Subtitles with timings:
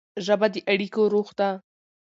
[0.25, 1.49] ژبه د اړیکو روح ده.